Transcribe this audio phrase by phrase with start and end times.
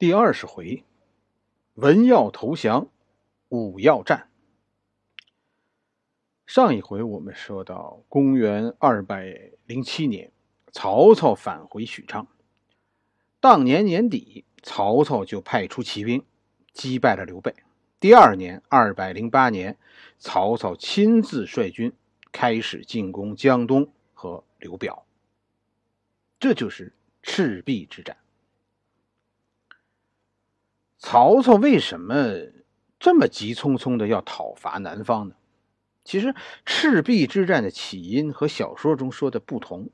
[0.00, 0.82] 第二十回，
[1.74, 2.88] 文耀投降，
[3.50, 4.30] 武要战。
[6.46, 10.32] 上一回我们说到，公元二百零七年，
[10.72, 12.26] 曹操返回许昌。
[13.40, 16.24] 当年年底，曹操就派出骑兵
[16.72, 17.54] 击败了刘备。
[18.00, 19.76] 第二年，二百零八年，
[20.18, 21.92] 曹操亲自率军
[22.32, 25.04] 开始进攻江东和刘表。
[26.38, 28.16] 这就是赤壁之战。
[31.00, 32.14] 曹操为什么
[32.98, 35.34] 这么急匆匆的要讨伐南方呢？
[36.04, 36.34] 其实，
[36.66, 39.88] 赤壁之战的起因和小说中说的不同。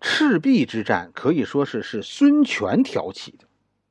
[0.00, 3.44] 赤壁之战可以说是是孙权挑起的，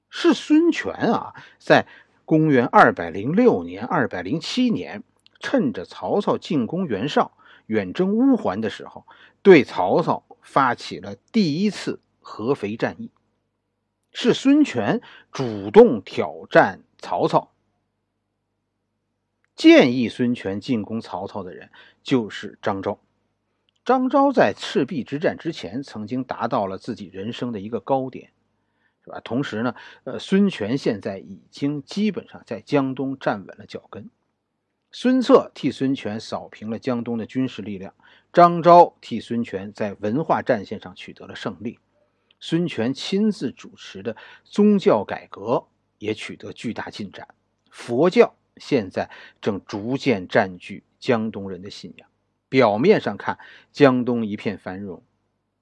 [0.10, 1.86] 是孙权啊，在
[2.26, 5.04] 公元二百零六年、二百零七年，
[5.40, 9.06] 趁着曹操进攻袁绍、远征乌桓的时候，
[9.44, 13.12] 对曹操发起了第一次合肥战役。
[14.12, 15.02] 是孙权
[15.32, 17.52] 主动挑战曹操，
[19.56, 21.70] 建议孙权进攻曹操的人
[22.04, 23.00] 就是张昭。
[23.84, 28.32] 张昭在赤壁之战之前曾经达到了自己人生的一个高点，
[29.04, 29.20] 是吧？
[29.22, 34.10] 同时呢，呃，孙权现在已经基本上在江东站稳了脚跟。
[34.92, 37.96] 孙策替孙权扫平了江东的军事力量，
[38.34, 41.80] 张昭替孙权在文化战线上取得了胜利。
[42.42, 45.68] 孙权亲自主持的宗教改革
[46.00, 47.36] 也取得巨大进展，
[47.70, 52.10] 佛教现在正逐渐占据江东人的信仰。
[52.50, 53.40] 表面上看，
[53.72, 55.04] 江东一片繁荣，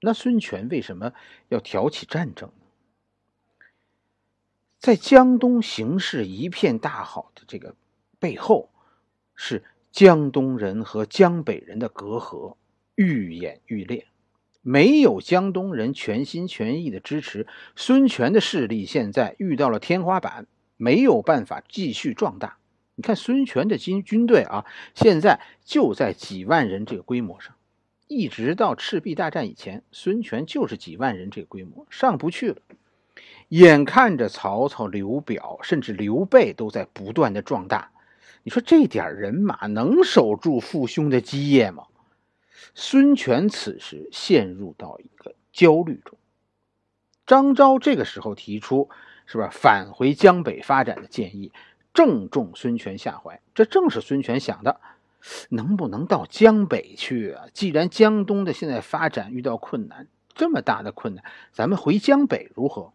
[0.00, 1.12] 那孙权为什么
[1.48, 2.64] 要挑起战争呢？
[4.78, 7.76] 在江东形势一片大好的这个
[8.18, 8.70] 背后，
[9.34, 12.56] 是江东人和江北人的隔阂
[12.94, 14.06] 愈演愈烈。
[14.62, 22.58] 没有江东人全心全意的支持，孙权的势力现在遇到了天花板，没有办法继续壮大。
[22.94, 27.54] 你看孙权的军军队啊，现在就在几万人这个规模上，
[28.08, 32.56] 一直到赤壁大战以前，孙权就是几万人这个规模，上不去了。
[33.48, 37.90] 眼看着曹操、刘表甚至刘备都在不断的壮大，
[38.42, 41.84] 你说这点人马能守住父兄的基业吗？
[42.74, 46.18] 孙权此时陷入到一个焦虑中。
[47.26, 48.90] 张昭这个时候提出，
[49.26, 49.48] 是吧？
[49.52, 51.52] 返回江北发展的建议，
[51.94, 53.40] 正中孙权下怀。
[53.54, 54.80] 这正是孙权想的，
[55.50, 57.46] 能不能到江北去啊？
[57.52, 62.92] 既然江东的现在发展遇到困难，这么大的困难，咱们回江北如何？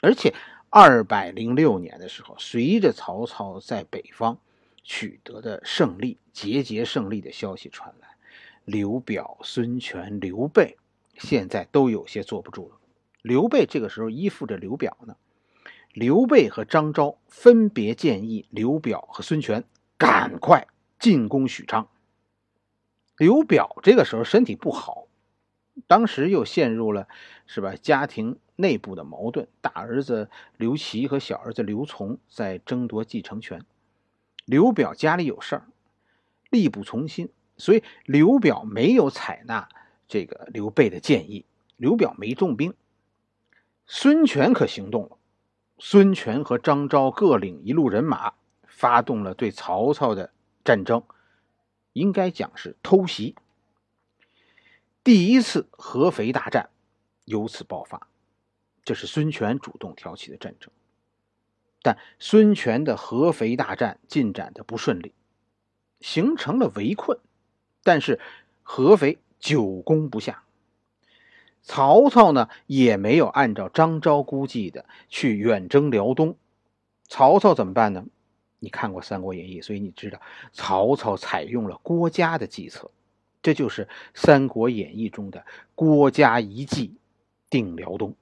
[0.00, 0.34] 而且，
[0.70, 4.38] 二百零六年的时候，随着曹操在北方。
[4.88, 8.06] 取得的胜利，节节胜利的消息传来，
[8.64, 10.76] 刘表、孙权、刘备
[11.18, 12.76] 现在都有些坐不住了。
[13.20, 15.16] 刘备这个时候依附着刘表呢。
[15.92, 19.64] 刘备和张昭分别建议刘表和孙权
[19.98, 20.68] 赶快
[21.00, 21.88] 进攻许昌。
[23.16, 25.08] 刘表这个时候身体不好，
[25.88, 27.08] 当时又陷入了
[27.46, 33.64] 是吧家庭内部的矛盾，大儿子刘琦和小儿子刘琮在争夺继承权。
[34.46, 35.68] 刘表家里有事儿，
[36.50, 39.68] 力不从心，所以刘表没有采纳
[40.08, 41.44] 这个刘备的建议。
[41.76, 42.72] 刘表没重兵，
[43.84, 45.18] 孙权可行动了。
[45.78, 48.32] 孙权和张昭各领一路人马，
[48.66, 50.32] 发动了对曹操的
[50.64, 51.02] 战争，
[51.92, 53.34] 应该讲是偷袭。
[55.04, 56.70] 第一次合肥大战
[57.26, 58.08] 由此爆发，
[58.84, 60.70] 这是孙权主动挑起的战争。
[61.86, 65.12] 但孙权的合肥大战进展的不顺利，
[66.00, 67.20] 形成了围困。
[67.84, 68.18] 但是
[68.64, 70.42] 合肥久攻不下，
[71.62, 76.36] 曹操呢也没有按照张昭估计的去远征辽东。
[77.06, 78.04] 曹操怎么办呢？
[78.58, 80.20] 你看过《三国演义》，所以你知道
[80.52, 82.90] 曹操采用了郭嘉的计策，
[83.40, 86.96] 这就是《三国演义》中的郭嘉一计
[87.48, 88.16] 定辽东。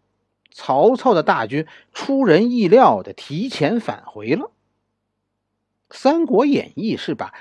[0.55, 4.53] 曹操的大军出人意料的提前返回了。
[5.97, 7.35] 《三国演义》是把，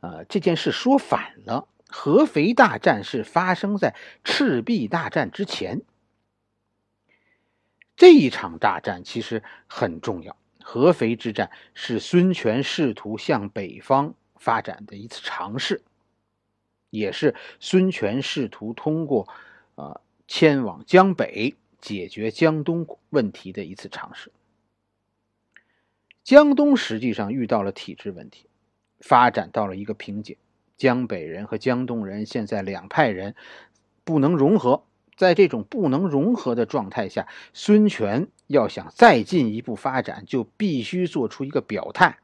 [0.00, 1.68] 呃，这件事说反了。
[1.86, 3.94] 合肥大战是发生在
[4.24, 5.82] 赤壁大战之前。
[7.94, 10.36] 这一场大战其实很重要。
[10.62, 15.82] 合肥之战是孙权试图向北方发展的一次尝试，
[16.88, 19.28] 也是孙权试图通过，
[19.74, 21.54] 呃，迁往江北。
[21.84, 24.32] 解决江东问题的一次尝试。
[26.22, 28.46] 江东实际上遇到了体制问题，
[29.00, 30.38] 发展到了一个瓶颈。
[30.78, 33.34] 江北人和江东人现在两派人
[34.02, 34.84] 不能融合，
[35.14, 42.16] 在这种不能融合的状态下，孙权要想再进一步发展，就必须做出一个表态，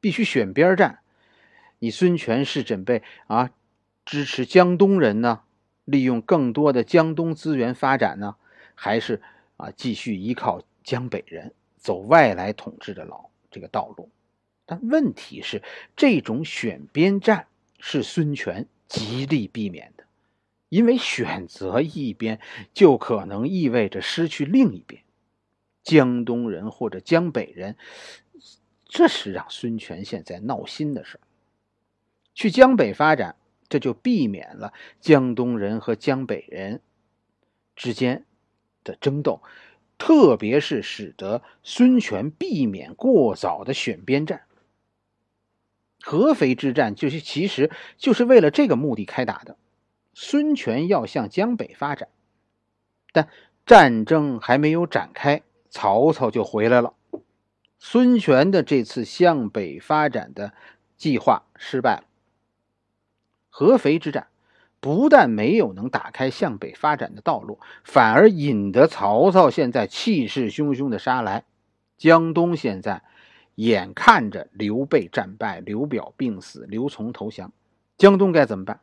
[0.00, 1.00] 必须选边站。
[1.80, 3.50] 你孙权是准备啊
[4.04, 5.40] 支持江东人呢，
[5.84, 8.36] 利用更多的江东资源发展呢，
[8.76, 9.20] 还是
[9.56, 14.08] 啊继续依靠江北人走外来统治的老这个道路？
[14.64, 15.62] 但问题是，
[15.96, 17.48] 这种选边站
[17.80, 20.04] 是孙权极力避免的，
[20.68, 22.40] 因为选择一边
[22.74, 25.02] 就可能意味着失去另一边。
[25.82, 27.76] 江东人或者江北人，
[28.88, 31.20] 这是让孙权现在闹心的事
[32.34, 33.36] 去江北发展，
[33.68, 36.80] 这就避免了江东人和江北人
[37.76, 38.24] 之间
[38.86, 39.42] 的争斗，
[39.98, 44.46] 特别是使得孙权避免过早的选边站。
[46.00, 49.56] 合肥之战就是其实就是为了这个目的开打的。
[50.14, 52.08] 孙权要向江北发展，
[53.12, 53.28] 但
[53.66, 55.42] 战争还没有展开。
[55.68, 56.94] 曹操就回来了，
[57.78, 60.54] 孙权的这次向北发展的
[60.96, 62.04] 计划失败了。
[63.50, 64.28] 合肥之战
[64.86, 71.42] 不但没有能打开向北发展的道路，反而引得曹操现在气势汹汹的杀来。
[71.98, 73.02] 江东现在
[73.56, 77.52] 眼看着刘备战败，刘表病死，刘琮投降，
[77.98, 78.78] 江东该怎么办？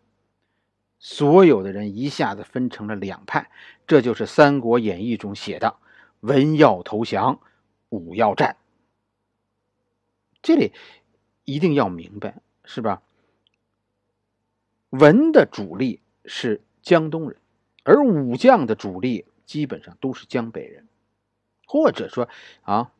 [1.00, 3.50] 所有的人一下子分成了两派，
[3.88, 5.78] 这就是《三国演义》中写的。
[6.20, 7.40] 文要投降，
[7.88, 8.58] 武要战。
[10.42, 10.74] 这里
[11.46, 13.02] 一定要明白，是吧？
[14.94, 17.40] 文的主力是江东人，
[17.84, 20.88] 而武将的主力基本上都是江北人，
[21.66, 22.30] 或者说
[22.62, 22.92] 啊，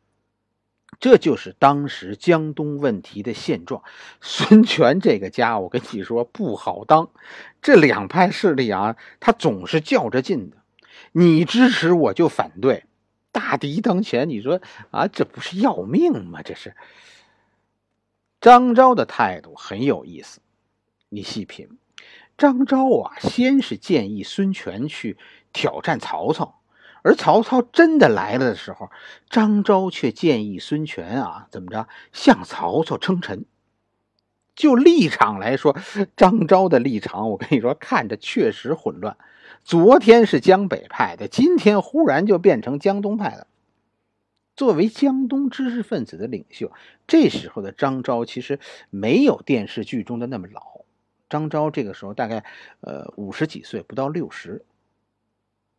[0.98, 3.84] 这就是当时江东问题的现状。
[4.20, 7.10] 孙权这个家，我跟你说不好当。
[7.62, 10.56] 这两派势力啊，他总是较着劲的，
[11.12, 12.86] 你支持我就反对。
[13.30, 14.60] 大敌当前，你说
[14.90, 16.42] 啊，这不是要命吗？
[16.42, 16.74] 这是
[18.40, 20.40] 张昭的态度很有意思，
[21.08, 21.78] 你细品。
[22.36, 25.16] 张昭啊，先是建议孙权去
[25.52, 26.60] 挑战曹操，
[27.02, 28.90] 而曹操真的来了的时候，
[29.30, 33.44] 张昭却建议孙权啊，怎么着向曹操称臣。
[34.56, 35.76] 就立场来说，
[36.16, 39.16] 张昭的立场，我跟你说，看着确实混乱。
[39.64, 43.46] 昨天是江北派的，今天忽然就变成江东派的。
[44.56, 46.70] 作为江东知识分子的领袖，
[47.08, 48.60] 这时候的张昭其实
[48.90, 50.73] 没有电视剧中的那么老。
[51.28, 52.44] 张昭这个时候大概
[52.80, 54.64] 呃五十几岁，不到六十。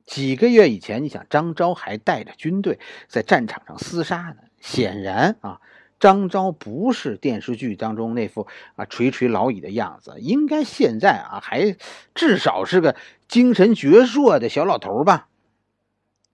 [0.05, 4.37] 几个月以前，你想张昭还带着军队在战场上厮杀呢。
[4.59, 5.61] 显然啊。
[5.97, 11.77] 张昭不是电视剧当中那副啊垂垂老矣的样子，应该现在啊还
[12.13, 12.97] 至少是个
[13.29, 15.29] 精神矍铄的小老头吧。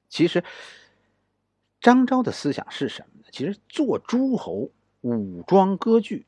[0.09, 0.43] 其实，
[1.79, 3.27] 张昭的思想是什么呢？
[3.31, 4.71] 其实做诸侯、
[5.01, 6.25] 武装割据，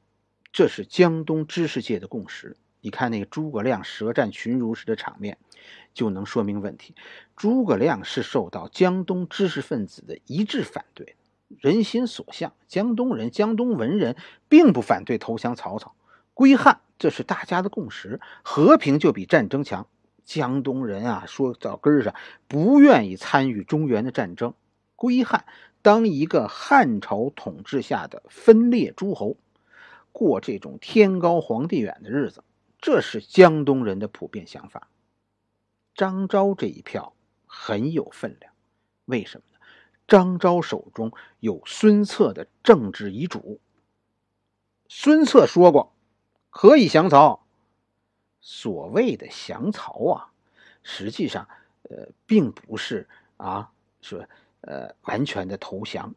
[0.51, 2.55] 这是江东知识界的共识。
[2.83, 5.37] 你看那个诸葛亮舌战群儒时的场面，
[5.93, 6.93] 就能说明问题。
[7.33, 11.15] 诸葛亮是受到江东知识分子的一致反对。
[11.47, 14.17] 人心所向，江东人、江东文人
[14.49, 15.95] 并不反对投降曹操、
[16.33, 18.19] 归汉，这是大家的共识。
[18.43, 19.87] 和平就比战争强。
[20.25, 22.13] 江东人啊，说到根儿上，
[22.49, 24.53] 不愿意参与中原的战争，
[24.97, 25.45] 归汉，
[25.81, 29.37] 当一个汉朝统治下的分裂诸侯，
[30.11, 32.43] 过这种天高皇帝远的日子，
[32.83, 34.89] 这是江东人的普遍想法。
[35.95, 38.53] 张昭这一票很有分量，
[39.05, 39.65] 为什么呢？
[40.05, 43.61] 张昭手中有孙策的政治遗嘱。
[44.89, 45.95] 孙策说过，
[46.49, 47.47] 可以降曹。
[48.41, 50.33] 所谓的降曹啊，
[50.81, 51.47] 实际上，
[51.83, 53.71] 呃，并不是啊，
[54.01, 54.27] 说
[54.59, 56.13] 呃完全的投降，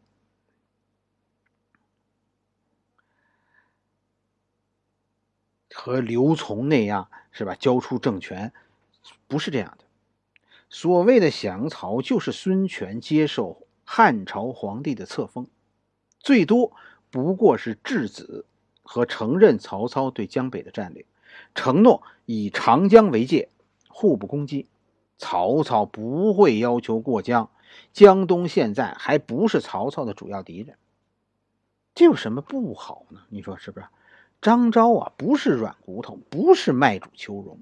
[5.79, 7.53] 和刘琮那样是吧？
[7.53, 8.51] 交出政权，
[9.27, 9.85] 不是这样的。
[10.69, 13.67] 所谓的降曹，就是孙权接受。
[13.89, 15.47] 汉朝皇帝的册封，
[16.19, 16.73] 最多
[17.09, 18.45] 不过是质子
[18.83, 21.05] 和承认曹操对江北的占领，
[21.55, 23.47] 承诺以长江为界，
[23.87, 24.67] 互不攻击。
[25.17, 27.49] 曹操不会要求过江，
[27.93, 30.75] 江东现在还不是曹操的主要敌人，
[31.95, 33.21] 这有什么不好呢？
[33.29, 33.85] 你说是不是？
[34.41, 37.59] 张昭啊，不是软骨头，不是卖主求荣，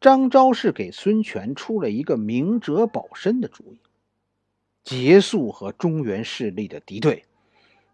[0.00, 3.80] 张昭是给孙权出了一个明哲保身的主意。
[4.82, 7.24] 结束和中原势力的敌对，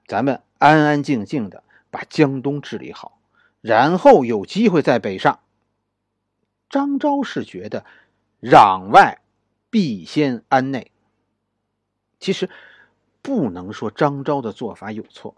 [0.06, 3.18] 咱们安安静静的把江东治理好，
[3.60, 5.40] 然后有机会再北上。
[6.68, 7.84] 张昭是觉得
[8.40, 9.20] 攘外
[9.68, 10.90] 必先安内。
[12.20, 12.48] 其实
[13.20, 15.34] 不能说张昭的做法有错，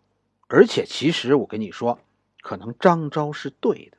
[0.48, 1.98] 而且其实我跟你说，
[2.44, 3.96] 可能张昭是对的。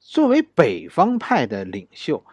[0.00, 2.24] 作为北方派的领袖，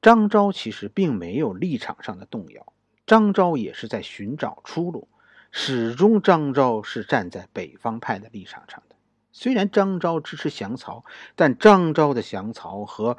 [0.00, 2.72] 张昭其实并没有立场上的动摇，
[3.04, 5.08] 张昭也是在寻找出路，
[5.50, 8.94] 始终张昭是站在北方派的立场上的。
[9.32, 13.18] 虽然张昭支持降曹，但张昭的降曹和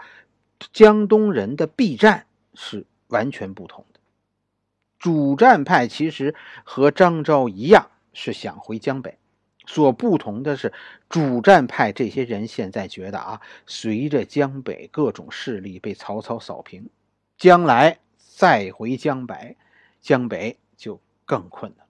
[0.71, 3.99] 江东人的避战是完全不同的。
[4.97, 9.18] 主战派其实和张昭一样，是想回江北。
[9.71, 10.73] 所不同的是，
[11.09, 16.89] 主战派这些人现在觉得啊，随着江北各种势力被曹操扫平，
[17.37, 19.57] 将来再回江北，
[20.01, 21.85] 江北就更困难。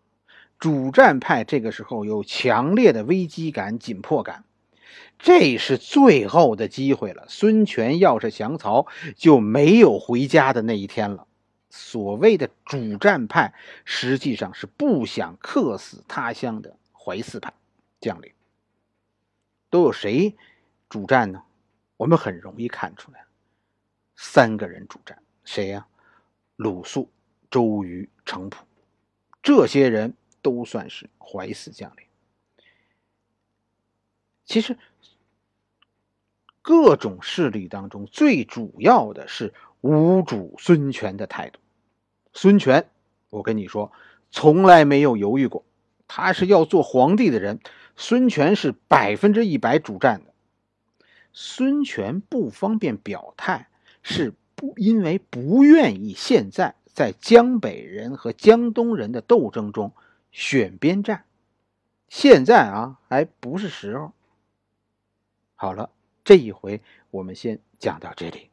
[0.59, 4.43] 主战派这个时候有强烈的危机感、紧迫感，
[5.17, 7.23] 这是最后的机会了。
[7.29, 11.25] 孙权要是降曹，就没有回家的那一天了。
[11.69, 13.53] 所谓的主战派，
[13.85, 17.53] 实际上是不想客死他乡的淮泗派。
[17.99, 18.33] 将领
[19.69, 20.35] 都有谁
[20.89, 21.43] 主战呢？
[21.97, 23.25] 我们很容易看出来，
[24.15, 25.85] 三个人主战，谁呀？
[26.55, 27.09] 鲁肃、
[27.51, 28.65] 周瑜、程普，
[29.41, 32.05] 这些人都算是怀死将领。
[34.45, 34.77] 其实，
[36.61, 41.59] 各种势力当中最主要的是无主孙权的态度。
[42.33, 42.89] 孙权，
[43.29, 43.91] 我跟你说，
[44.31, 45.63] 从来没有犹豫过，
[46.09, 47.61] 他是要做皇帝的人。
[47.95, 50.33] 孙权是百分之一百主战的。
[51.31, 53.69] 孙权不方便表态，
[54.01, 59.93] 是不因为不愿意现在在江北人和江东人的斗争中
[60.31, 61.25] 选边站。
[62.07, 64.13] 现在啊，还不是时候。
[65.55, 65.89] 好了，
[66.23, 68.48] 这一回我们先讲到这里。